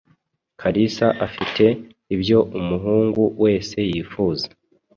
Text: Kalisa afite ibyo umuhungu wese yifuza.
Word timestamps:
Kalisa 0.59 1.07
afite 1.25 1.65
ibyo 2.15 2.37
umuhungu 2.59 3.21
wese 3.43 3.77
yifuza. 3.91 4.47